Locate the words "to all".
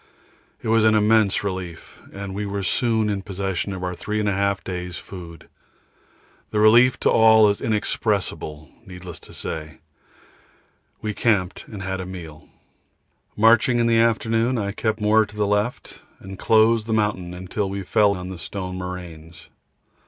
7.01-7.47